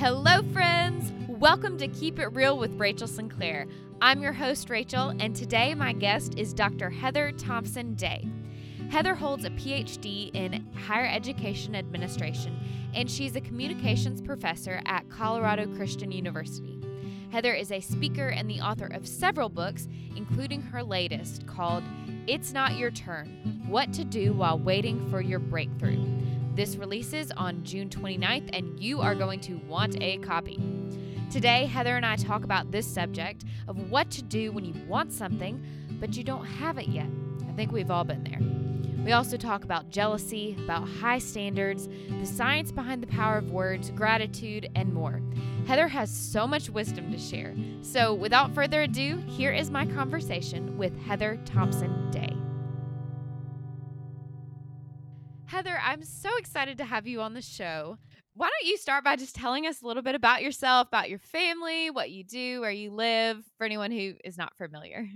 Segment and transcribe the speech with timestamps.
[0.00, 1.12] Hello, friends!
[1.28, 3.66] Welcome to Keep It Real with Rachel Sinclair.
[4.00, 6.88] I'm your host, Rachel, and today my guest is Dr.
[6.88, 8.26] Heather Thompson Day.
[8.88, 12.58] Heather holds a PhD in Higher Education Administration,
[12.94, 16.80] and she's a communications professor at Colorado Christian University.
[17.30, 19.86] Heather is a speaker and the author of several books,
[20.16, 21.84] including her latest called
[22.26, 23.26] It's Not Your Turn
[23.68, 26.02] What to Do While Waiting for Your Breakthrough.
[26.54, 30.60] This releases on June 29th, and you are going to want a copy.
[31.30, 35.12] Today, Heather and I talk about this subject of what to do when you want
[35.12, 35.64] something,
[36.00, 37.06] but you don't have it yet.
[37.48, 38.40] I think we've all been there.
[39.04, 43.90] We also talk about jealousy, about high standards, the science behind the power of words,
[43.92, 45.22] gratitude, and more.
[45.66, 47.54] Heather has so much wisdom to share.
[47.82, 52.29] So, without further ado, here is my conversation with Heather Thompson Day.
[55.50, 57.98] Heather, I'm so excited to have you on the show.
[58.34, 61.18] Why don't you start by just telling us a little bit about yourself, about your
[61.18, 65.08] family, what you do, where you live, for anyone who is not familiar?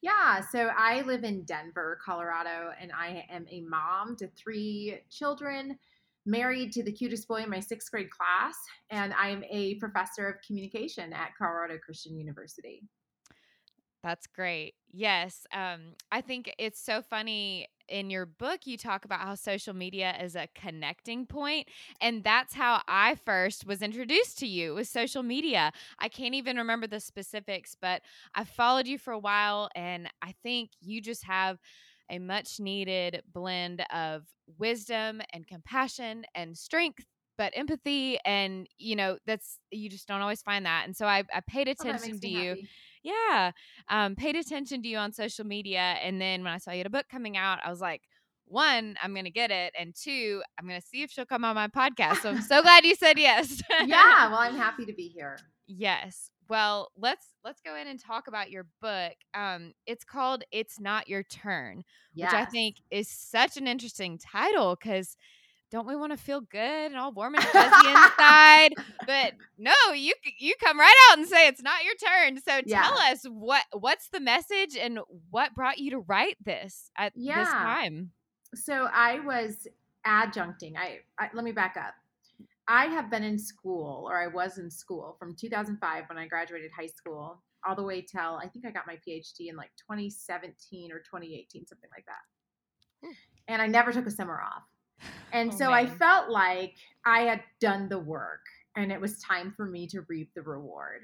[0.00, 5.78] Yeah, so I live in Denver, Colorado, and I am a mom to three children,
[6.24, 8.56] married to the cutest boy in my sixth grade class,
[8.88, 12.82] and I am a professor of communication at Colorado Christian University.
[14.02, 14.74] That's great.
[14.90, 15.46] Yes.
[15.52, 20.16] Um, I think it's so funny in your book you talk about how social media
[20.20, 21.68] is a connecting point
[22.00, 26.56] and that's how i first was introduced to you with social media i can't even
[26.56, 28.02] remember the specifics but
[28.34, 31.58] i followed you for a while and i think you just have
[32.10, 34.24] a much needed blend of
[34.58, 37.04] wisdom and compassion and strength
[37.38, 41.22] but empathy and you know that's you just don't always find that and so i,
[41.32, 42.70] I paid Oh, attention makes to you happy.
[43.02, 43.52] Yeah.
[43.88, 45.96] Um, paid attention to you on social media.
[46.02, 48.02] And then when I saw you had a book coming out, I was like,
[48.46, 49.72] one, I'm going to get it.
[49.78, 52.18] And two, I'm going to see if she'll come on my podcast.
[52.22, 53.62] So I'm so glad you said yes.
[53.84, 55.38] yeah, well, I'm happy to be here.
[55.66, 56.28] yes.
[56.48, 59.12] Well, let's let's go in and talk about your book.
[59.32, 61.82] Um, it's called "It's Not Your Turn,"
[62.14, 62.30] Yes.
[62.30, 65.16] which I think is such an interesting title because
[65.72, 68.74] don't we want to feel good and all warm and fuzzy inside?
[69.06, 72.40] But no, you you come right out and say it's not your turn.
[72.40, 72.82] So Yeah.
[72.82, 75.00] tell us what what's the message and
[75.30, 78.12] what brought you to write this at this time.
[78.54, 79.66] So I was
[80.06, 80.74] adjuncting.
[80.76, 81.94] I, I let me back up.
[82.68, 86.70] I have been in school, or I was in school from 2005 when I graduated
[86.78, 90.92] high school, all the way till I think I got my PhD in like 2017
[90.92, 93.06] or 2018, something like that.
[93.06, 93.12] Hmm.
[93.48, 94.62] And I never took a summer off.
[95.32, 96.74] And Oh, so I felt like
[97.04, 98.40] I had done the work
[98.76, 101.02] and it was time for me to reap the reward.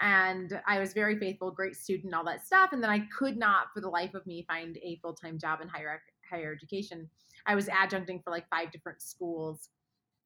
[0.00, 2.70] And I was very faithful, great student, all that stuff.
[2.72, 5.60] And then I could not, for the life of me, find a full time job
[5.60, 7.08] in higher higher education.
[7.46, 9.68] I was adjuncting for like five different schools,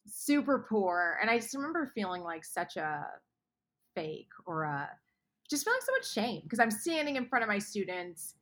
[0.07, 3.07] super poor, and I just remember feeling like such a
[3.95, 4.91] fake or a
[5.51, 8.35] just feeling so much shame because I'm standing in front of my students,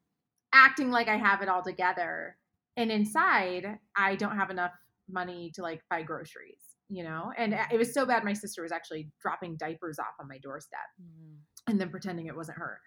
[0.53, 2.37] acting like I have it all together,
[2.77, 4.73] and inside I don't have enough
[5.09, 7.33] money to like buy groceries, you know.
[7.37, 8.25] And it was so bad.
[8.25, 11.71] My sister was actually dropping diapers off on my doorstep mm-hmm.
[11.71, 12.81] and then pretending it wasn't her.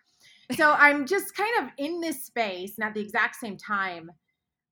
[0.51, 4.11] So I'm just kind of in this space, and at the exact same time,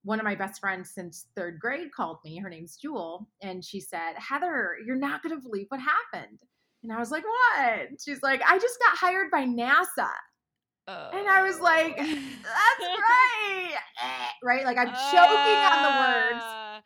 [0.03, 2.38] one of my best friends since third grade called me.
[2.38, 6.40] Her name's Jewel, and she said, Heather, you're not going to believe what happened.
[6.84, 8.02] And I was like, What?
[8.03, 10.09] She's like, I just got hired by NASA.
[10.88, 12.09] And I was like, That's
[12.81, 13.73] right.
[14.44, 14.66] Right?
[14.66, 16.44] Like I'm choking on the words.
[16.45, 16.81] Ah.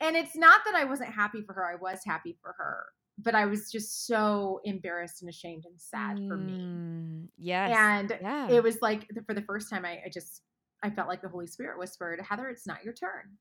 [0.00, 2.84] And it's not that I wasn't happy for her, I was happy for her.
[3.18, 6.52] But I was just so embarrassed and ashamed and sad for me.
[6.60, 7.76] Mm, Yes.
[7.76, 8.48] And yeah.
[8.50, 10.42] it was like the- for the first time I, I just
[10.84, 13.36] i felt like the holy spirit whispered heather it's not your turn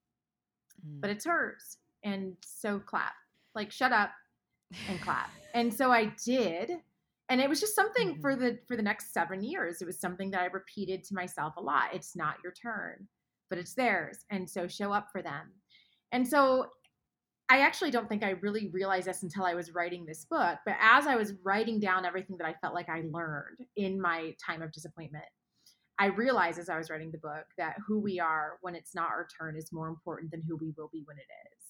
[0.88, 1.02] Mm.
[1.02, 3.14] but it's hers and so clap
[3.56, 4.12] like shut up
[4.90, 6.72] and clap and so i did
[7.32, 8.22] and it was just something Mm-hmm.
[8.22, 11.54] for the for the next seven years it was something that i repeated to myself
[11.58, 13.08] a lot it's not your turn
[13.50, 15.46] but it's theirs and so show up for them
[16.12, 16.68] and so
[17.50, 20.76] i actually don't think i really realized this until i was writing this book but
[20.82, 24.62] as i was writing down everything that i felt like i learned in my time
[24.62, 25.26] of disappointment
[26.00, 29.10] I realized as I was writing the book that who we are when it's not
[29.10, 31.64] our turn is more important than who we will be when it is.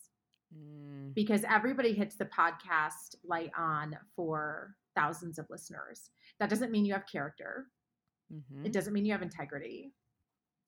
[0.57, 6.09] Mm, Because everybody hits the podcast light on for thousands of listeners.
[6.39, 7.67] That doesn't mean you have character.
[8.31, 8.65] mhm.
[8.65, 9.93] It doesn't mean you have integrity.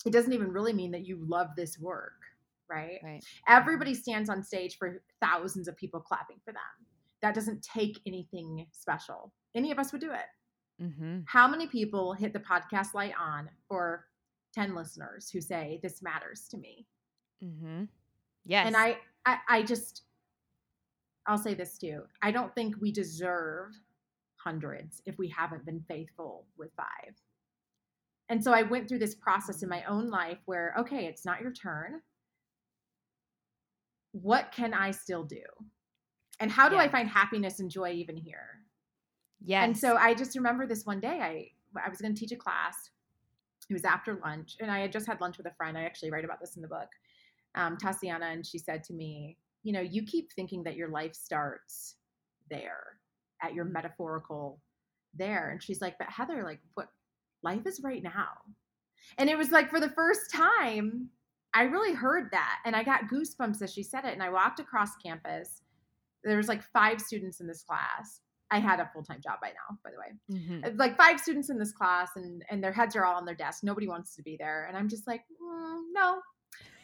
[0.06, 2.20] It doesn't even really mean that you love this work,
[2.70, 3.00] right?
[3.02, 3.24] Right.
[3.48, 6.88] Everybody stands on stage for thousands of people clapping for them.
[7.22, 9.32] That doesn't take anything special.
[9.56, 10.84] Any of us would do it.
[10.84, 11.20] Mm-hmm.
[11.26, 14.08] How many people hit the podcast light on for
[14.54, 16.86] 10 listeners who say this matters to me?
[17.42, 17.84] Mm-hmm.
[18.46, 18.68] Yes.
[18.68, 20.04] And I, I I just
[21.26, 22.04] I'll say this too.
[22.22, 23.70] I don't think we deserve
[24.44, 27.16] hundreds if we haven't been faithful with five.
[28.30, 31.42] And so I went through this process in my own life where, okay, it's not
[31.42, 32.02] your turn.
[34.12, 35.44] What can I still do?
[36.40, 36.84] And how do Yeah.
[36.84, 38.66] I find happiness and joy even here?
[39.46, 39.66] Yes.
[39.66, 41.52] And so I just remember this one day I
[41.86, 42.92] I was going to teach a class.
[43.68, 45.76] It was after lunch, and I had just had lunch with a friend.
[45.78, 46.90] I actually write about this in the book,
[47.56, 51.16] um, Tatiana, and she said to me, "You know, you keep thinking that your life
[51.16, 51.96] starts
[52.50, 53.00] there,
[53.44, 54.60] at your metaphorical
[55.14, 56.88] there." And she's like, "But Heather, like, what
[57.44, 58.30] life is right now?"
[59.18, 61.10] And it was like for the first time,
[61.54, 64.14] I really heard that, and I got goosebumps as she said it.
[64.14, 65.62] And I walked across campus.
[66.24, 68.22] There was like five students in this class.
[68.50, 70.78] I had a full time job by now, by the way Mhm.
[70.78, 73.64] like five students in this class and and their heads are all on their desk
[73.64, 76.22] nobody wants to be there and i'm just like mm, no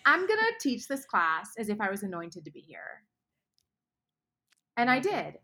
[0.06, 3.03] i'm gonna teach this class as if i was anointed to be here
[4.77, 5.38] and i did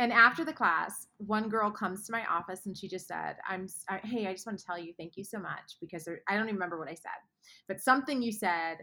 [0.00, 3.66] and after the class one girl comes to my office and she just said i'm
[3.88, 6.34] I, hey i just want to tell you thank you so much because there, i
[6.34, 7.20] don't even remember what i said
[7.68, 8.78] but something you said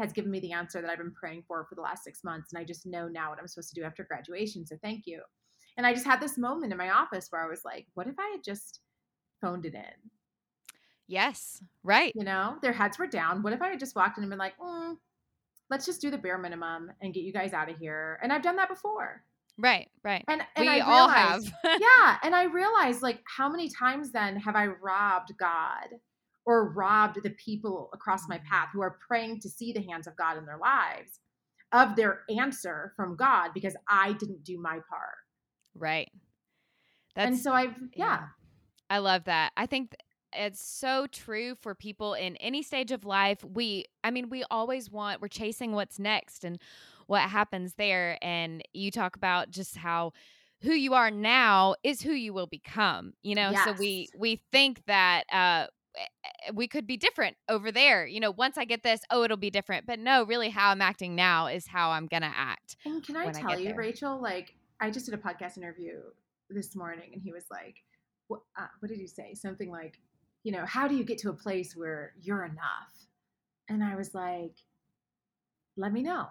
[0.00, 2.52] has given me the answer that i've been praying for for the last six months
[2.52, 5.20] and i just know now what i'm supposed to do after graduation so thank you
[5.76, 8.14] and I just had this moment in my office where I was like, what if
[8.18, 8.80] I had just
[9.40, 10.10] phoned it in?
[11.06, 11.62] Yes.
[11.82, 12.12] Right.
[12.14, 13.42] You know, their heads were down.
[13.42, 14.96] What if I had just walked in and been like, mm,
[15.70, 18.18] let's just do the bare minimum and get you guys out of here?
[18.22, 19.22] And I've done that before.
[19.58, 19.88] Right.
[20.02, 20.24] Right.
[20.28, 21.42] And and we I all have.
[21.64, 22.18] yeah.
[22.22, 25.88] And I realized like how many times then have I robbed God
[26.46, 30.16] or robbed the people across my path who are praying to see the hands of
[30.16, 31.20] God in their lives
[31.72, 35.16] of their answer from God because I didn't do my part.
[35.74, 36.10] right.
[37.14, 38.24] That's and so I've yeah.
[38.90, 39.52] I love that.
[39.56, 40.00] I think th-
[40.46, 43.44] it's so true for people in any stage of life.
[43.44, 46.58] We, I mean, we always want, we're chasing what's next and
[47.06, 48.18] what happens there.
[48.22, 50.12] And you talk about just how
[50.62, 53.52] who you are now is who you will become, you know?
[53.64, 55.66] So we, we think that, uh,
[55.96, 58.06] eh, we could be different over there.
[58.06, 59.86] You know, once I get this, oh, it'll be different.
[59.86, 62.76] But no, really, how I'm acting now is how I'm going to act.
[62.86, 63.76] And can I when I tell you, there.
[63.76, 64.20] Rachel?
[64.20, 66.00] Like, I just did a podcast interview
[66.50, 67.76] this morning, and he was like,
[68.28, 68.40] "What?
[68.58, 69.34] Uh, what did he say?
[69.34, 69.98] Something like,
[70.42, 73.06] you know, how do you get to a place where you're enough?"
[73.68, 74.56] And I was like,
[75.76, 76.28] "Let me know,"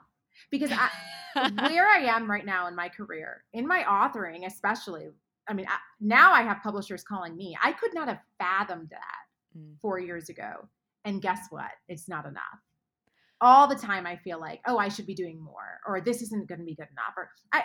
[0.51, 0.89] because I,
[1.67, 5.09] where I am right now in my career, in my authoring, especially.
[5.47, 7.57] I mean, I, now I have publishers calling me.
[7.61, 9.23] I could not have fathomed that
[9.57, 9.75] Mm.
[9.81, 10.67] four years ago.
[11.05, 11.71] And guess what?
[11.87, 12.59] It's not enough.
[13.41, 16.47] All the time I feel like, oh, I should be doing more, or this isn't
[16.47, 17.13] going to be good enough.
[17.17, 17.63] Or I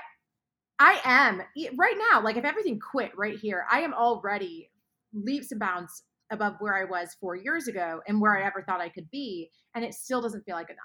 [0.81, 1.43] I am
[1.77, 4.71] right now, like if everything quit right here, I am already
[5.13, 8.81] leaps and bounds above where I was four years ago and where I ever thought
[8.81, 9.51] I could be.
[9.75, 10.79] And it still doesn't feel like enough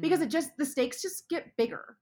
[0.00, 0.24] because Mm.
[0.24, 1.96] it just, the stakes just get bigger.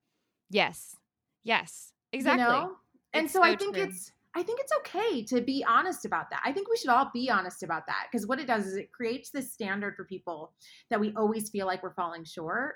[0.51, 0.97] yes.
[1.43, 1.93] Yes.
[2.13, 2.43] Exactly.
[2.45, 2.77] You know?
[3.13, 3.85] And It's so, I think true.
[3.85, 6.41] it's I think it's okay to be honest about that.
[6.45, 8.91] I think we should all be honest about that because what it does is it
[8.91, 10.53] creates this standard for people
[10.91, 12.75] that we always feel like we're falling short.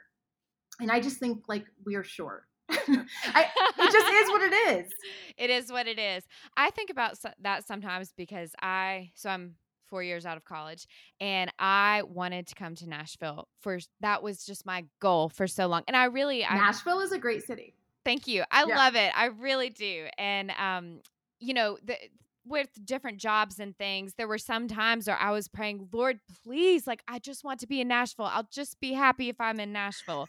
[0.80, 2.44] And I just think like we're short.
[2.70, 3.46] I,
[3.78, 4.52] it just is what it
[4.86, 4.92] is.
[5.38, 6.24] it is what it is.
[6.56, 9.54] I think about so- that sometimes because I, so I'm
[9.88, 10.86] four years out of college
[11.20, 15.66] and I wanted to come to Nashville for, that was just my goal for so
[15.66, 15.82] long.
[15.88, 17.74] And I really, I Nashville is a great city.
[18.04, 18.44] thank you.
[18.50, 18.76] I Yeah.
[18.76, 19.12] love it.
[19.16, 20.06] I really do.
[20.16, 21.00] And, um,
[21.40, 21.96] you know, the,
[22.44, 26.86] with different jobs and things, there were some times where I was praying, Lord, please,
[26.86, 28.24] like I just want to be in Nashville.
[28.24, 30.28] I'll just be happy if I'm in Nashville.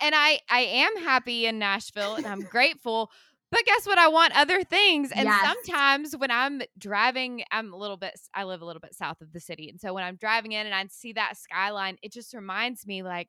[0.00, 3.12] And I I am happy in Nashville and I'm grateful.
[3.52, 3.98] But guess what?
[3.98, 5.12] I want other things.
[5.12, 5.40] And Yes.
[5.44, 9.32] sometimes when I'm driving, I'm a little bit, I live a little bit south of
[9.32, 9.68] the city.
[9.68, 13.02] And so when I'm driving in and I see that skyline, it just reminds me
[13.02, 13.28] like,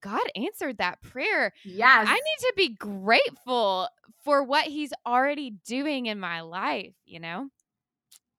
[0.00, 1.52] God answered that prayer.
[1.64, 2.06] Yes.
[2.08, 3.88] I need to be grateful
[4.24, 7.50] for what he's already doing in my life, you know?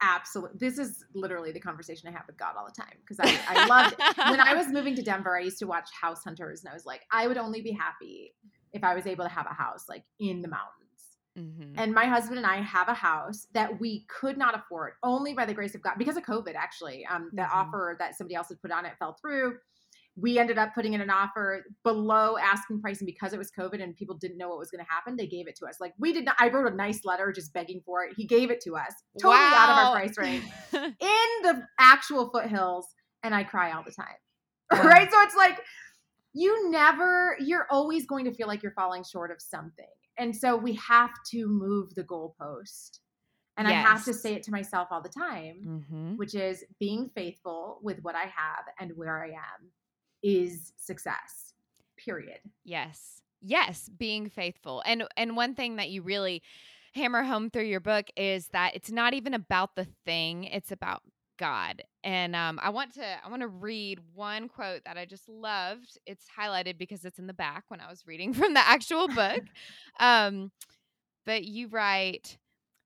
[0.02, 0.58] Absolutely.
[0.60, 3.68] This is literally the conversation I have with God all the time because I, I
[3.68, 6.74] loved when I was moving to Denver, I used to watch House Hunters and I
[6.74, 8.34] was like, I would only be happy
[8.72, 10.79] if I was able to have a house like in the mountains.
[11.40, 11.74] Mhm.
[11.78, 15.46] And my husband and I have a house that we could not afford only by
[15.46, 17.06] the grace of God because of COVID, actually.
[17.06, 17.54] Um, the Mhm.
[17.54, 19.58] offer that somebody else had put on it fell through.
[20.16, 23.82] We ended up putting in an offer below asking price, and because it was COVID
[23.82, 25.80] and people didn't know what was going to happen, they gave it to us.
[25.80, 26.36] Like we did not.
[26.40, 28.16] I wrote a nice letter just begging for it.
[28.18, 30.44] He gave it to us, totally out of our price range
[30.74, 32.88] in the actual foothills
[33.24, 34.18] and I cry all the time.
[34.74, 34.88] Yeah.
[34.88, 35.10] right?
[35.12, 35.62] So it's like
[36.34, 39.88] you never you're always going to feel like you're falling short of something.
[40.20, 43.00] And so we have to move the goalpost.
[43.58, 46.18] And I have to say it to myself all the time, Mhm.
[46.18, 49.72] which is being faithful with what I have and where I am
[50.22, 51.54] is success.
[51.98, 52.40] Period.
[52.64, 53.22] Yes.
[53.42, 54.82] Yes, being faithful.
[54.86, 56.42] And and one thing that you really
[56.94, 61.04] hammer home through your book is that it's not even about the thing, it's about
[61.40, 61.82] God.
[62.04, 65.98] And um, I want to I want to read one quote that I just loved.
[66.06, 69.42] It's highlighted because it's in the back when I was reading from the actual book.
[70.00, 70.52] um,
[71.26, 72.38] but you write,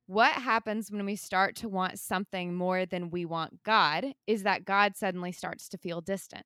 [0.05, 4.65] what happens when we start to want something more than we want God is that
[4.65, 6.45] God suddenly starts to feel distant.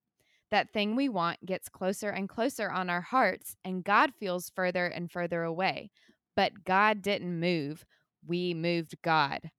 [0.49, 4.85] That thing we want gets closer and closer on our hearts, and God feels further
[4.85, 5.89] and further away.
[6.35, 7.85] But God didn't move,
[8.25, 9.49] we moved God.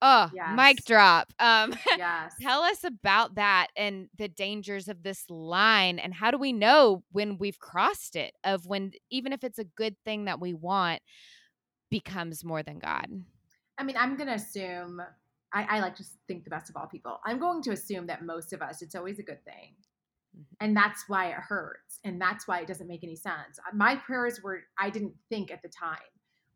[0.00, 0.56] Oh, yes.
[0.56, 1.32] mic drop.
[1.38, 2.34] Um, yes.
[2.40, 7.02] tell us about that and the dangers of this line, and how do we know
[7.12, 8.34] when we've crossed it?
[8.44, 11.02] Of when, even if it's a good thing that we want,
[11.90, 13.06] becomes more than God.
[13.78, 15.00] I mean, I'm going to assume.
[15.52, 17.20] I, I like to think the best of all people.
[17.24, 19.74] I'm going to assume that most of us, it's always a good thing.
[20.36, 20.42] Mm-hmm.
[20.60, 22.00] And that's why it hurts.
[22.04, 23.58] And that's why it doesn't make any sense.
[23.72, 25.98] My prayers were, I didn't think at the time,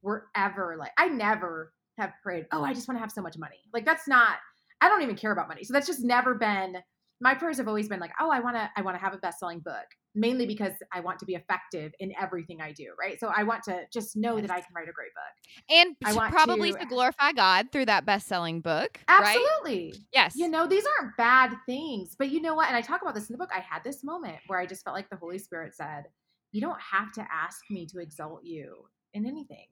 [0.03, 1.73] were ever like, I never
[2.03, 3.61] have prayed, oh, I just want to have so much money.
[3.73, 4.37] Like that's not,
[4.81, 5.65] I don't even care about money.
[5.65, 6.77] So that's just never been
[7.23, 9.17] my prayers have always been like, oh, I want to, I want to have a
[9.17, 13.19] best-selling book, mainly because I want to be effective in everything I do, right?
[13.21, 16.15] So I want to just know that I can write a great book, and I
[16.15, 18.99] want probably to, to glorify God through that best-selling book.
[19.07, 20.03] Absolutely, right?
[20.13, 20.35] yes.
[20.35, 22.67] You know, these aren't bad things, but you know what?
[22.67, 23.51] And I talk about this in the book.
[23.55, 26.07] I had this moment where I just felt like the Holy Spirit said,
[26.51, 29.69] "You don't have to ask me to exalt you in anything."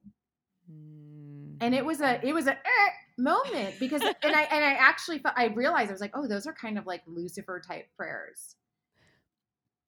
[1.60, 5.18] And it was a it was a eh, moment because and I and I actually
[5.18, 8.56] felt, I realized I was like, oh, those are kind of like Lucifer type prayers.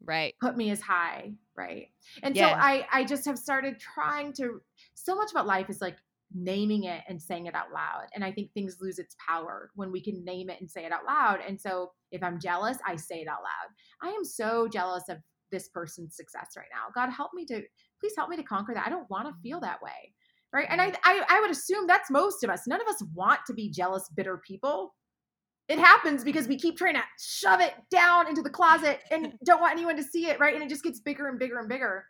[0.04, 0.34] Right.
[0.40, 1.88] Put me as high, right?
[2.22, 4.60] And so I I just have started trying to
[4.94, 5.96] so much about life is like
[6.34, 8.06] naming it and saying it out loud.
[8.14, 10.92] And I think things lose its power when we can name it and say it
[10.92, 11.40] out loud.
[11.46, 13.70] And so if I'm jealous, I say it out loud.
[14.02, 15.18] I am so jealous of
[15.50, 16.90] this person's success right now.
[16.94, 17.62] God help me to
[18.00, 18.86] please help me to conquer that.
[18.86, 20.12] I don't want to feel that way
[20.52, 20.66] right?
[20.68, 20.96] And I, mm-hmm.
[21.04, 22.66] I, I would assume that's most of us.
[22.66, 24.94] None of us want to be jealous, bitter people.
[25.68, 29.60] It happens because we keep trying to shove it down into the closet and don't
[29.60, 30.54] want anyone to see it, right?
[30.54, 32.04] And it just gets bigger and bigger and bigger.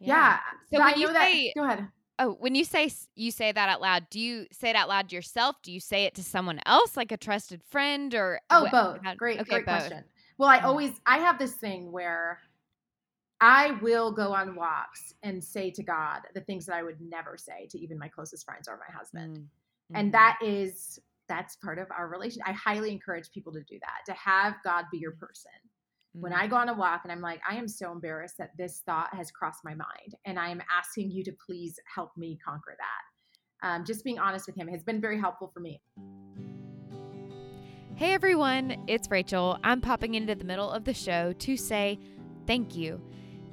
[0.00, 0.38] Yeah.
[0.72, 0.78] yeah.
[0.78, 1.88] So when you say, that, go ahead.
[2.20, 5.08] Oh, when you say you say that out loud, do you say it out loud
[5.08, 5.56] to yourself?
[5.62, 8.98] Do you say it to someone else, like a trusted friend, or oh, what, both?
[9.04, 9.78] How, great, okay, great both.
[9.78, 10.04] question.
[10.36, 12.40] Well, I always I have this thing where
[13.40, 17.36] I will go on walks and say to God the things that I would never
[17.36, 19.36] say to even my closest friends or my husband.
[19.38, 19.96] Mm-hmm.
[19.96, 22.42] And that is that's part of our relation.
[22.44, 25.52] I highly encourage people to do that, to have God be your person.
[26.16, 26.22] Mm-hmm.
[26.22, 28.82] When I go on a walk and I'm like, I am so embarrassed that this
[28.86, 32.76] thought has crossed my mind, and I am asking you to please help me conquer
[32.78, 33.66] that.
[33.68, 35.80] Um, just being honest with Him has been very helpful for me.
[37.94, 39.58] Hey everyone, it's Rachel.
[39.64, 41.98] I'm popping into the middle of the show to say
[42.46, 43.00] thank you.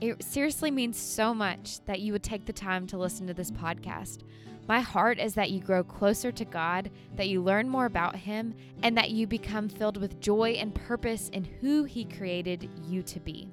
[0.02, 3.52] It seriously means so much that you would take the time to listen to this
[3.52, 4.24] podcast.
[4.68, 8.56] My heart is that you grow closer to God, that you learn more about Him,
[8.84, 13.20] and that you become filled with joy and purpose in who He created you to
[13.20, 13.50] be.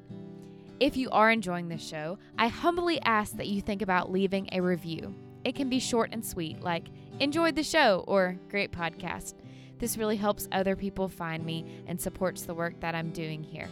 [0.80, 4.60] If you are enjoying this show, I humbly ask that you think about leaving a
[4.60, 5.14] review.
[5.44, 6.88] It can be short and sweet, like,
[7.20, 9.34] enjoyed the show or great podcast.
[9.78, 13.68] This really helps other people find me and supports the work that I'm doing here.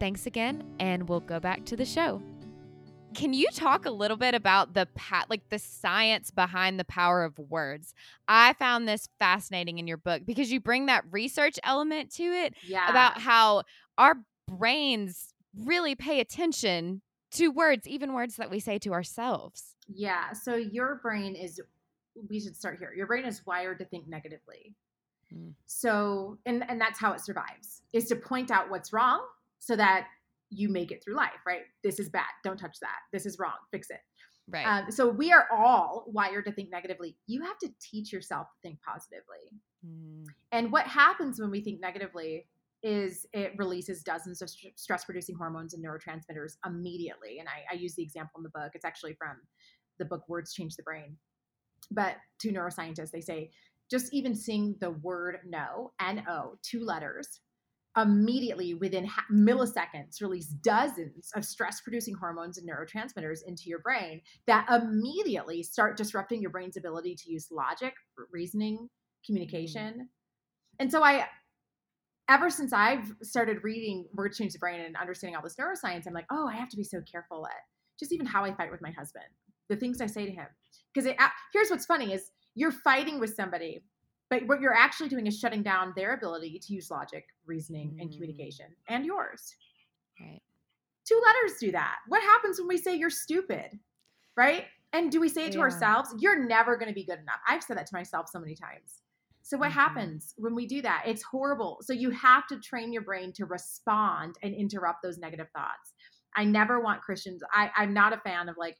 [0.00, 2.22] Thanks again, and we'll go back to the show.
[3.12, 7.22] Can you talk a little bit about the pat like the science behind the power
[7.22, 7.92] of words?
[8.26, 12.54] I found this fascinating in your book because you bring that research element to it
[12.66, 12.88] yeah.
[12.88, 13.64] about how
[13.98, 14.14] our
[14.48, 17.02] brains really pay attention
[17.32, 19.76] to words, even words that we say to ourselves.
[19.92, 20.32] Yeah.
[20.32, 21.60] So your brain is
[22.30, 22.94] we should start here.
[22.96, 24.74] Your brain is wired to think negatively.
[25.34, 25.52] Mm.
[25.66, 29.20] So and and that's how it survives is to point out what's wrong
[29.60, 30.06] so that
[30.50, 31.62] you make it through life, right?
[31.84, 32.26] This is bad.
[32.42, 32.98] Don't touch that.
[33.12, 33.54] This is wrong.
[33.70, 34.00] Fix it.
[34.48, 34.66] Right.
[34.66, 37.16] Um, so we are all wired to think negatively.
[37.28, 39.60] You have to teach yourself to think positively.
[39.86, 40.24] Mm.
[40.50, 42.48] And what happens when we think negatively
[42.82, 47.38] is it releases dozens of st- stress producing hormones and neurotransmitters immediately.
[47.38, 48.72] And I, I use the example in the book.
[48.74, 49.36] It's actually from
[49.98, 51.16] the book Words Change the Brain.
[51.92, 53.50] But two neuroscientists, they say
[53.90, 57.40] just even seeing the word no, N O, two letters,
[58.00, 64.66] immediately within milliseconds release dozens of stress producing hormones and neurotransmitters into your brain that
[64.70, 67.94] immediately start disrupting your brain's ability to use logic
[68.32, 68.88] reasoning
[69.24, 70.06] communication mm.
[70.78, 71.26] and so i
[72.28, 76.14] ever since i've started reading words change the brain and understanding all this neuroscience i'm
[76.14, 77.62] like oh i have to be so careful at
[77.98, 79.24] just even how i fight with my husband
[79.68, 80.46] the things i say to him
[80.94, 81.10] because
[81.52, 83.82] here's what's funny is you're fighting with somebody
[84.30, 88.00] but what you're actually doing is shutting down their ability to use logic, reasoning, mm.
[88.00, 89.54] and communication, and yours.
[90.18, 90.40] Right.
[91.04, 91.96] Two letters do that.
[92.08, 93.78] What happens when we say you're stupid?
[94.36, 94.64] Right?
[94.92, 95.64] And do we say it to Yeah.
[95.64, 96.14] ourselves?
[96.18, 97.40] You're never going to be good enough.
[97.46, 99.02] I've said that to myself so many times.
[99.42, 99.74] So what Mhm.
[99.74, 101.02] happens when we do that?
[101.06, 101.78] It's horrible.
[101.82, 105.94] So you have to train your brain to respond and interrupt those negative thoughts.
[106.36, 107.42] I never want Christians.
[107.52, 108.78] I, I'm not a fan of like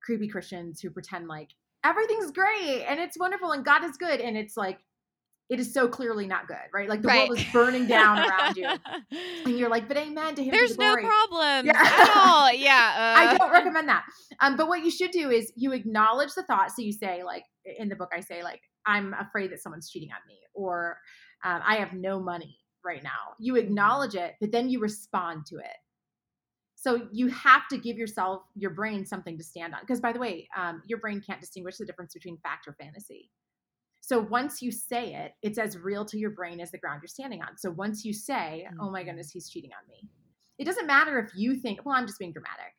[0.00, 1.50] creepy Christians who pretend like
[1.84, 4.20] everything's great and it's wonderful and God is good.
[4.20, 4.80] And it's like,
[5.48, 6.88] it is so clearly not good, right?
[6.88, 7.28] Like the Right.
[7.28, 8.68] world is burning down around you.
[9.46, 10.50] And you're like, but amen to him.
[10.52, 11.72] There's the no problem Yeah.
[11.82, 12.52] at all.
[12.52, 13.14] Yeah.
[13.16, 14.04] I uh, don't recommend that.
[14.40, 16.70] Um, but what you should do is you acknowledge the thought.
[16.72, 17.44] So you say, like
[17.78, 20.98] in the book, I say, like, I'm afraid that someone's cheating on me, or
[21.44, 23.34] um, I have no money right now.
[23.38, 25.76] You acknowledge it, but then you respond to it.
[26.74, 29.80] So you have to give yourself, your brain, something to stand on.
[29.80, 33.30] Because by the way, um, your brain can't distinguish the difference between fact or fantasy.
[34.08, 37.08] So once you say it, it's as real to your brain as the ground you're
[37.08, 37.58] standing on.
[37.58, 39.06] So once you say, "Oh my Mhm.
[39.06, 40.08] goodness, he's cheating on me,"
[40.56, 42.74] it doesn't matter if you think, "Well, I'm just being dramatic."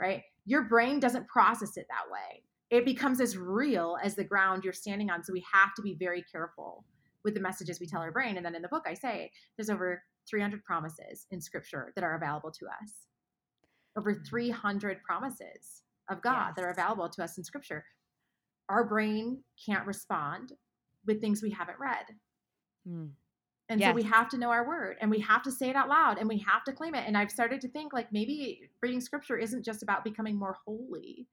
[0.00, 0.24] right?
[0.46, 2.44] Your brain doesn't process it that way.
[2.70, 5.22] It becomes as real as the ground you're standing on.
[5.22, 6.86] So we have to be very careful
[7.24, 8.36] with the messages we tell our brain.
[8.36, 12.16] And then in the book, I say there's over 300 promises in scripture that are
[12.16, 13.08] available to us.
[13.96, 17.86] Over 300 promises of God that are available to us in scripture.
[18.68, 20.52] Our brain can't respond
[21.06, 22.04] with things we haven't read.
[22.86, 23.06] Hmm.
[23.70, 25.88] And so we have to know our word and we have to say it out
[25.88, 27.04] loud and we have to claim it.
[27.06, 31.26] And I've started to think like maybe reading scripture isn't just about becoming more holy,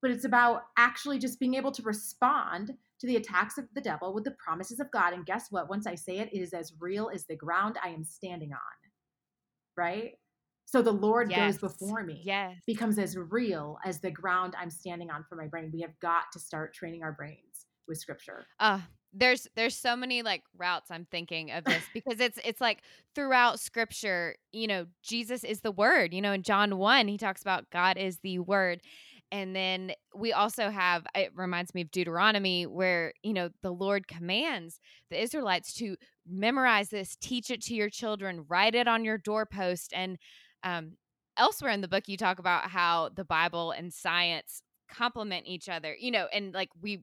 [0.00, 4.14] but it's about actually just being able to respond to the attacks of the devil
[4.14, 5.12] with the promises of God.
[5.12, 5.68] And guess what?
[5.68, 8.58] Once I say it, it is as real as the ground I am standing on.
[9.76, 10.14] Right?
[10.70, 11.56] So the Lord Yes.
[11.56, 12.20] goes before me.
[12.24, 12.54] Yes.
[12.66, 15.70] Becomes as real as the ground I'm standing on for my brain.
[15.72, 18.46] We have got to start training our brains with scripture.
[18.60, 18.80] uh
[19.14, 22.82] there's there's so many like routes i'm thinking of this because it's it's like
[23.14, 27.40] throughout scripture you know jesus is the word you know in john 1 he talks
[27.40, 28.82] about god is the word
[29.32, 34.06] and then we also have it reminds me of deuteronomy where you know the lord
[34.06, 34.78] commands
[35.10, 35.96] the israelites to
[36.28, 40.18] memorize this teach it to your children write it on your doorpost and
[40.62, 40.92] um
[41.36, 45.94] elsewhere in the book you talk about how the bible and science complement each other
[45.98, 47.02] you know and like we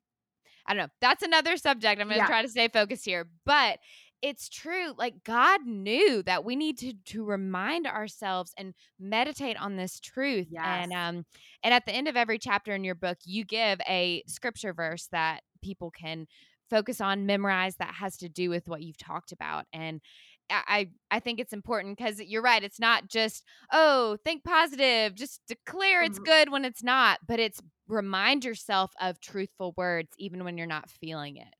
[0.67, 0.93] I don't know.
[1.01, 2.01] That's another subject.
[2.01, 2.27] I'm going to Yeah.
[2.27, 3.29] try to stay focused here.
[3.45, 3.79] But
[4.21, 4.93] it's true.
[4.97, 10.47] Like God knew that we need to to remind ourselves and meditate on this truth.
[10.63, 11.25] And um
[11.63, 15.07] and at the end of every chapter in your book, you give a scripture verse
[15.11, 16.27] that people can
[16.69, 19.65] focus on, memorize that has to do with what you've talked about.
[19.71, 20.01] And
[20.49, 22.63] I I think it's important because you're right.
[22.63, 26.25] It's not just oh think positive, just declare it's Mhm.
[26.25, 30.89] good when it's not, but it's remind yourself of truthful words even when you're not
[30.89, 31.53] feeling it.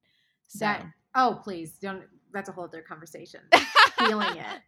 [0.47, 3.41] So That oh please don't that's a whole other conversation.
[3.97, 4.45] feeling it.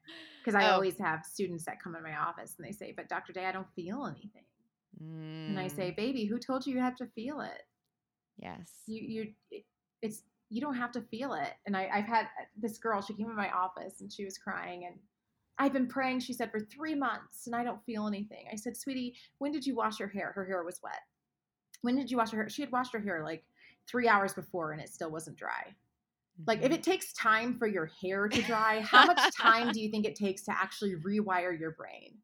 [0.44, 0.76] Because I Oh.
[0.76, 3.34] always have students that come in my office and they say, But Dr.
[3.34, 4.46] Day, I don't feel anything.
[5.50, 7.64] And I say, Mm, Baby, who told you you have to feel it?
[8.38, 8.72] yes.
[8.86, 9.66] You you it-
[10.02, 11.54] it's you don't have to feel it.
[11.66, 14.38] And I, I've had uh, this girl, she came in my office and she was
[14.38, 15.00] crying and
[15.60, 18.46] I've been praying, she said, for three months and I don't feel anything.
[18.52, 20.32] I said, Sweetie, when did you wash your hair?
[20.34, 21.02] Her hair was wet.
[21.82, 22.50] When did you wash her hair?
[22.50, 23.44] She had washed her hair like
[23.90, 25.76] three hours before and it still wasn't dry.
[26.46, 26.76] Like, if Mhm.
[26.76, 30.16] it takes time for your hair to dry, how much time do you think it
[30.16, 32.22] takes to actually rewire your brain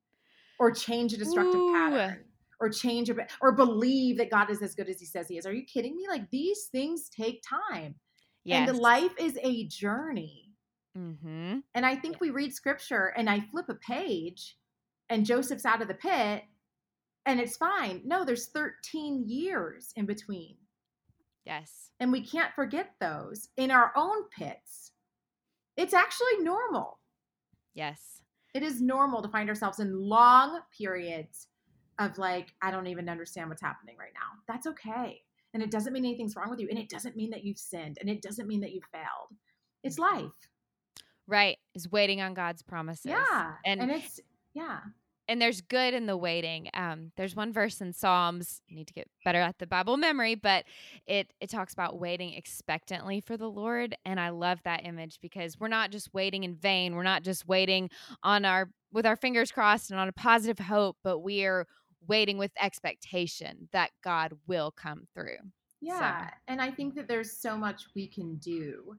[0.59, 1.73] or change a destructive Ooh.
[1.73, 2.25] pattern
[2.59, 5.45] or change a, or believe that God is as good as he says he is?
[5.47, 6.05] Are you kidding me?
[6.07, 7.95] Like, these things take time.
[8.43, 8.69] Yes.
[8.69, 10.51] And life is a journey.
[10.97, 11.59] mm-hmm.
[11.73, 14.57] And I think we read scripture and I flip a page
[15.09, 16.43] and Joseph's out of the pit
[17.25, 18.01] and it's fine.
[18.05, 20.57] No, there's 13 years in between.
[21.45, 21.91] Yes.
[21.99, 24.91] And we can't forget those in our own pits.
[25.77, 26.99] It's actually normal.
[27.73, 28.21] Yes.
[28.53, 31.47] It is normal to find ourselves in long periods
[31.99, 34.41] of like, I don't even understand what's happening right now.
[34.47, 35.21] That's okay.
[35.53, 36.67] And it doesn't mean anything's wrong with you.
[36.69, 37.97] And it doesn't mean that you've sinned.
[38.01, 39.37] And it doesn't mean that you've failed.
[39.83, 40.31] It's life.
[41.27, 41.57] Right.
[41.75, 43.05] Is waiting on God's promises.
[43.05, 43.53] Yeah.
[43.65, 44.19] And and it's,
[44.53, 44.79] yeah.
[45.27, 46.69] and there's good in the waiting.
[46.73, 48.61] Um, there's one verse in Psalms.
[48.69, 50.65] I need to get better at the Bible memory, but
[51.07, 55.59] it it talks about waiting expectantly for the Lord, and I love that image because
[55.59, 56.95] we're not just waiting in vain.
[56.95, 57.89] We're not just waiting
[58.21, 61.65] on our with our fingers crossed and on a positive hope, but we are
[62.07, 65.37] waiting with expectation that God will come through.
[65.81, 66.29] Yeah.
[66.47, 68.95] And I think that there's so much we can do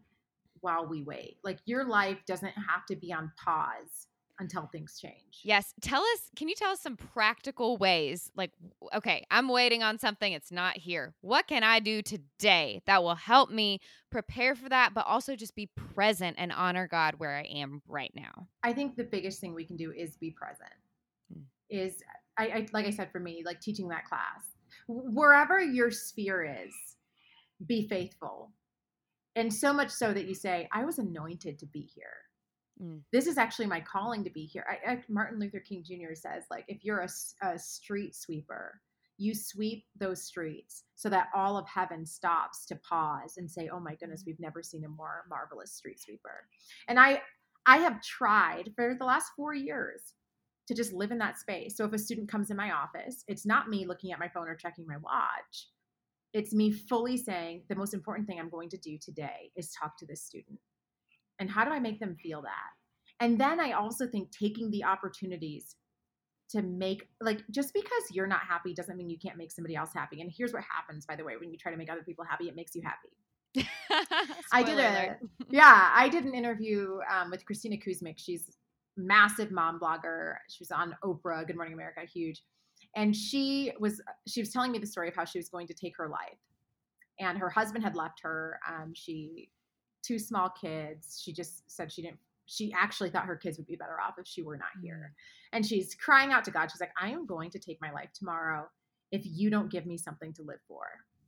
[0.61, 1.39] while we wait.
[1.43, 5.41] Like your life doesn't have to be on pause until things change.
[5.45, 5.73] Yes.
[5.81, 8.31] Tell us, can you tell us some practical ways?
[8.37, 8.51] Like,
[8.93, 11.15] okay, I'm waiting on something, it's not here.
[11.21, 15.55] What can I do today that will help me prepare for that, but also just
[15.55, 18.49] be present and honor God where I am right now?
[18.63, 20.73] I think the biggest thing we can do is be present.
[21.33, 21.43] Hmm.
[21.71, 22.03] is
[22.39, 24.43] I, I like I said for me, like teaching that class.
[24.89, 26.75] Wherever your sphere is,
[27.67, 28.53] be faithful.
[29.37, 32.17] And so much so that you say, I was anointed to be here.
[32.83, 33.01] Mm.
[33.13, 34.65] This is actually my calling to be here.
[34.69, 36.15] I, I, Martin Luther King Jr.
[36.15, 37.09] says, like, if you're a,
[37.47, 38.81] a street sweeper,
[39.17, 43.79] you sweep those streets so that all of heaven stops to pause and say, "Oh
[43.79, 44.27] my goodness, mm.
[44.27, 46.49] we've never seen a more marvelous street sweeper."
[46.89, 47.23] And I
[47.67, 50.15] I have tried for the last 4 years
[50.69, 51.77] to just live in that space.
[51.77, 54.49] So if a student comes in my office, it's not me looking at my phone
[54.49, 55.69] or checking my watch.
[56.33, 59.97] It's me fully saying the most important thing I'm going to do today is talk
[59.99, 60.59] to this student.
[61.39, 62.71] And how do I make them feel that?
[63.21, 65.77] And then I also think taking the opportunities
[66.51, 69.91] to make like just because you're not happy doesn't mean you can't make somebody else
[69.95, 70.21] happy.
[70.21, 72.49] And here's what happens by the way when you try to make other people happy,
[72.49, 73.11] it makes you happy.
[74.53, 75.17] I did a
[75.51, 78.15] yeah, I did an interview um, with Kristina Kuzmic.
[78.19, 78.57] She's
[78.97, 80.35] massive mom blogger.
[80.49, 82.43] She was on Oprah, Good Morning America, huge.
[82.97, 85.75] And she was she was telling me the story of how she was going to
[85.75, 86.39] take her life.
[87.21, 88.59] And her husband had left her.
[88.69, 89.51] Um, she
[90.05, 91.21] two small kids.
[91.23, 94.27] She just said she didn't she actually thought her kids would be better off if
[94.27, 95.13] she were not here.
[95.13, 95.57] Mm.
[95.57, 96.71] And she's crying out to God.
[96.71, 98.69] She's like, I am going to take my life tomorrow
[99.13, 100.87] if you don't give me something to live for.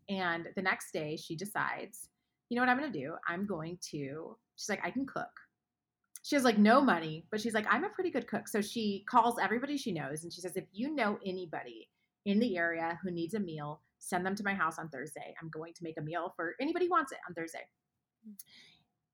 [0.09, 2.09] And the next day she decides,
[2.49, 3.15] you know what I'm going to do?
[3.27, 5.31] I'm going to, she's like, I can cook
[6.27, 8.49] she has like no money, but she's like, I'm a pretty good cook.
[8.49, 11.89] So she calls everybody she knows and she says, if you know anybody
[12.25, 15.37] in the area who needs a meal, send them to my house on Thursday.
[15.41, 17.61] I'm going to make a meal for anybody who wants it on Thursday.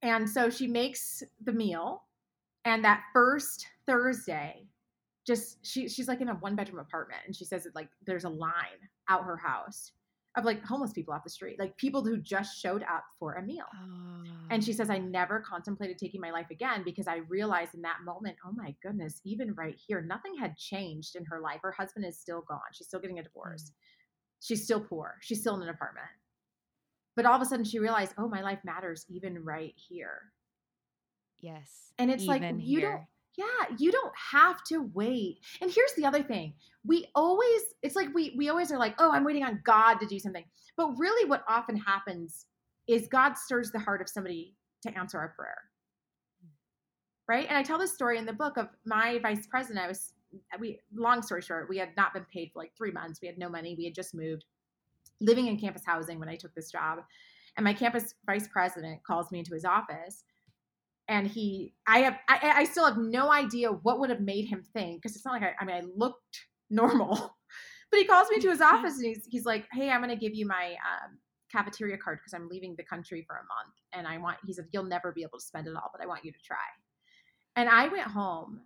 [0.00, 2.04] And so she makes the meal.
[2.64, 4.66] And that first Thursday,
[5.26, 8.24] just she she's like in a one bedroom apartment and she says that like there's
[8.24, 9.92] a line out her house
[10.36, 13.42] of like homeless people off the street, like people who just showed up for a
[13.42, 13.66] meal.
[13.74, 14.24] Oh.
[14.50, 15.02] And she says, I oh.
[15.02, 19.20] never contemplated taking my life again because I realized in that moment, oh my goodness,
[19.24, 21.60] even right here, nothing had changed in her life.
[21.62, 22.60] Her husband is still gone.
[22.72, 23.64] She's still getting a divorce.
[23.64, 23.74] Mm.
[24.40, 25.18] She's still poor.
[25.20, 26.06] She's still in an apartment.
[27.14, 30.32] But all of a sudden she realized, oh, my life matters even right here.
[31.40, 31.92] Yes.
[31.98, 32.90] And it's like, you here.
[32.92, 33.02] don't
[33.36, 35.38] yeah you don't have to wait.
[35.60, 39.10] And here's the other thing we always it's like we we always are like oh
[39.10, 40.44] i'm waiting on god to do something.
[40.76, 42.46] But really what often happens
[42.86, 45.58] is god stirs the heart of somebody to answer our prayer.
[47.28, 47.46] Right?
[47.48, 50.12] And i tell this story in the book of my vice president i was
[50.58, 53.20] we long story short we had not been paid for like three months.
[53.20, 53.74] We had no money.
[53.76, 54.44] We had just moved
[55.20, 56.98] living in campus housing when i took this job.
[57.56, 60.24] And my campus vice president calls me into his office
[61.12, 64.64] and he i have I, I still have no idea what would have made him
[64.72, 67.36] think because it's not like I, I mean i looked normal.
[67.90, 70.16] But he calls me to his office and he's, he's like hey i'm going to
[70.16, 71.18] give you my um,
[71.54, 74.64] cafeteria card because i'm leaving the country for a month and i want he said
[74.72, 76.56] you'll never be able to spend it all but i want you to try.
[77.56, 78.62] And i went home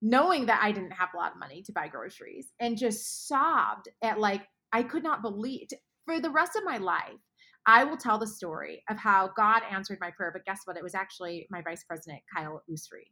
[0.00, 3.90] knowing that i didn't have a lot of money to buy groceries and just sobbed
[4.02, 5.68] at like i could not believe
[6.06, 7.20] for the rest of my life
[7.66, 10.76] I will tell the story of how God answered my prayer, but guess what?
[10.76, 13.06] It was actually my vice president, Kyle Usri.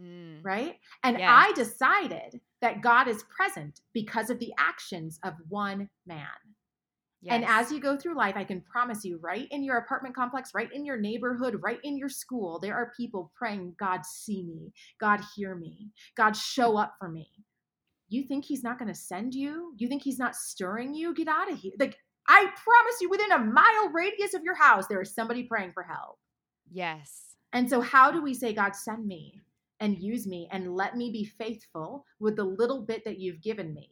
[0.00, 0.44] Mm.
[0.44, 0.76] Right.
[1.02, 1.18] And.
[1.18, 6.26] I decided that God is present because of the actions of one man.
[7.22, 7.34] Yes.
[7.34, 10.52] And as you go through life, I can promise you, right in your apartment complex,
[10.54, 14.72] right in your neighborhood, right in your school, there are people praying, God, see me,
[14.98, 17.28] God, hear me, God, show up for me.
[18.08, 19.74] You think he's not going to send you?
[19.76, 21.14] You think he's not stirring you?
[21.14, 21.72] Get out of here.
[21.78, 21.98] Like,
[22.30, 25.82] I promise you, within a mile radius of your house, there is somebody praying for
[25.82, 26.16] help.
[26.70, 27.34] Yes.
[27.52, 29.40] And so, how do we say, God, send me
[29.80, 33.74] and use me and let me be faithful with the little bit that you've given
[33.74, 33.90] me?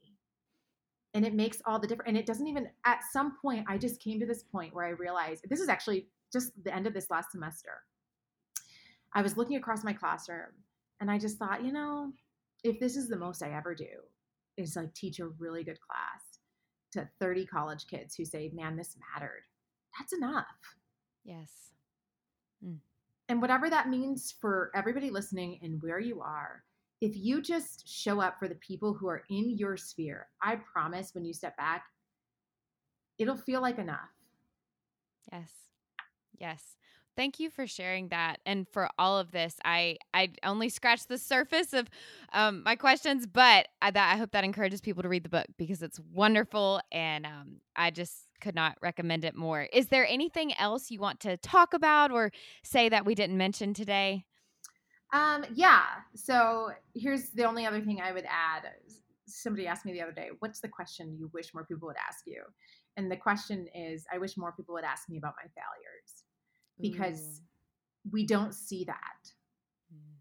[1.15, 2.11] And it makes all the difference.
[2.11, 4.91] And it doesn't even, at some point, I just came to this point where I
[4.91, 7.73] realized this is actually just the end of this last semester.
[9.15, 10.53] I was looking across my classroom
[11.01, 12.13] and I just thought, you know,
[12.63, 13.87] if this is the most I ever do,
[14.57, 16.28] is like teach a really good class
[16.93, 19.43] to 30 college kids who say, man, this mattered,
[19.99, 20.47] that's enough.
[21.25, 21.51] Yes.
[22.65, 22.79] Mm.
[23.29, 26.65] And whatever that means for everybody listening and where you are,
[27.01, 31.15] if you just show up for the people who are in your sphere, I promise
[31.15, 31.85] when you step back,
[33.19, 34.09] it'll feel like enough.
[35.31, 35.51] Yes.
[36.39, 36.78] Yes
[37.19, 39.57] thank you for sharing that and for all of this.
[39.65, 41.91] I I only scratched the surface of
[42.33, 45.47] um, my questions, but I, that, I hope that encourages people to read the book
[45.59, 49.63] because it's wonderful, and um, I just could not recommend it more.
[49.73, 52.31] Is there anything else you want to talk about or
[52.63, 54.25] say that we didn't mention today?
[55.13, 55.83] Um, yeah.
[56.15, 58.71] So here's the only other thing I would add.
[59.27, 62.27] Somebody asked me the other day, "What's the question you wish more people would ask
[62.27, 62.45] you?"
[62.97, 66.25] And the question is, I wish more people would ask me about my failures
[66.81, 68.13] because mm.
[68.13, 69.31] we don't see that.
[69.93, 70.15] Mm.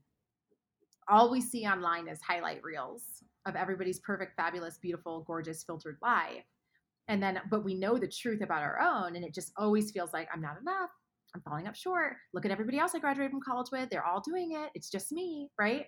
[1.10, 3.04] All we see online is highlight reels
[3.46, 6.44] of everybody's perfect, fabulous, beautiful, gorgeous, filtered life.
[7.08, 10.12] And then, but we know the truth about our own, and it just always feels
[10.12, 10.90] like I'm not enough.
[11.34, 12.16] I'm falling up short.
[12.34, 13.90] Look at everybody else I graduated from college with.
[13.90, 14.72] They're all doing it.
[14.76, 15.86] It's just me, right?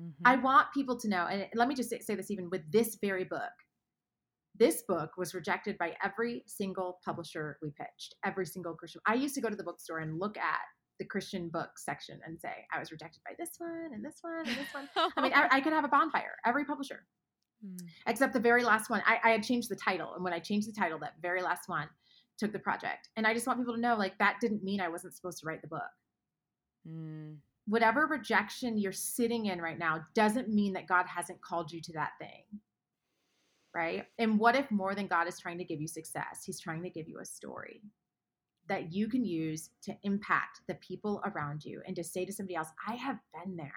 [0.00, 0.22] Mm-hmm.
[0.24, 2.98] I want people to know, and let me just say, say this even with this
[3.00, 3.40] very book.
[4.60, 9.00] This book was rejected by every single publisher we pitched, every single Christian.
[9.06, 10.60] I used to go to the bookstore and look at
[10.98, 14.46] the Christian book section and say, I was rejected by this one and this one
[14.46, 14.88] and this one.
[15.16, 17.06] I mean, I, I, could have a bonfire, every publisher,
[17.66, 17.78] mm.
[18.06, 19.02] except the very last one.
[19.06, 20.12] I, I had changed the title.
[20.14, 21.88] And when I changed the title, that very last one
[22.38, 23.08] took the project.
[23.16, 25.46] And I just want people to know like, that didn't mean I wasn't supposed to
[25.46, 25.90] write the book.
[26.86, 31.80] Mm whatever rejection you're sitting in right now doesn't mean that God hasn't called you
[31.82, 32.42] to that thing.
[33.74, 34.06] Right?
[34.18, 36.90] And what if more than God is trying to give you success, He's trying to
[36.90, 37.82] give you a story
[38.68, 42.54] that you can use to impact the people around you and to say to somebody
[42.54, 43.72] else, I have been there.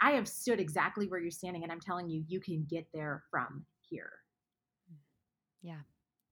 [0.00, 3.24] I have stood exactly where you're standing, and I'm telling you, you can get there
[3.30, 4.12] from here.
[4.92, 4.96] Mm.
[5.62, 5.80] Yeah.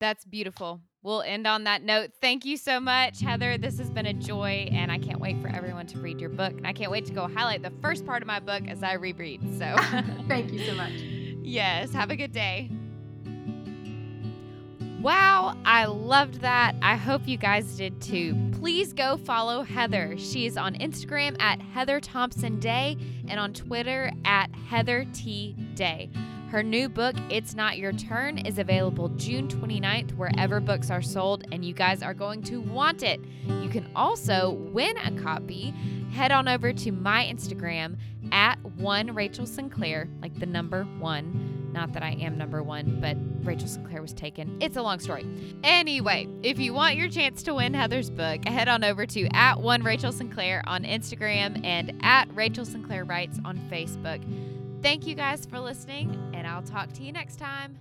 [0.00, 0.82] That's beautiful.
[1.02, 2.10] We'll end on that note.
[2.20, 3.56] Thank you so much, Heather.
[3.56, 6.52] This has been a joy, and I can't wait for everyone to read your book.
[6.52, 8.94] And I can't wait to go highlight the first part of my book as I
[8.94, 9.40] reread.
[9.58, 9.74] So,
[10.28, 11.13] thank you so much.
[11.44, 11.92] Yes.
[11.92, 12.70] Have a good day.
[15.04, 16.74] Wow, I loved that.
[16.80, 18.34] I hope you guys did too.
[18.52, 20.16] Please go follow Heather.
[20.16, 22.96] She is on Instagram at Heather Thompson Day
[23.28, 26.08] and on Twitter at Heather T Day.
[26.50, 31.44] Her new book, It's Not Your Turn, is available June 29th wherever books are sold,
[31.52, 33.20] and you guys are going to want it.
[33.60, 35.74] You can also win a copy.
[36.12, 37.96] Head on over to my Instagram
[38.32, 41.70] at one Rachel Sinclair, like the number one.
[41.72, 44.58] Not that I am number one, but Rachel Sinclair was taken.
[44.60, 45.26] It's a long story.
[45.64, 49.60] Anyway, if you want your chance to win Heather's book, head on over to at
[49.60, 54.22] one Rachel Sinclair on Instagram and at Rachel Sinclair Writes on Facebook.
[54.82, 57.78] Thank you guys for listening, and I'll talk to you next time.